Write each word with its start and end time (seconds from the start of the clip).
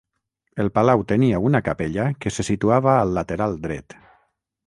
El 0.61 0.69
palau 0.77 1.03
tenia 1.11 1.41
una 1.49 1.61
capella 1.67 2.07
que 2.25 2.33
se 2.37 2.47
situava 2.49 2.97
al 3.01 3.13
lateral 3.19 3.57
dret. 3.67 3.97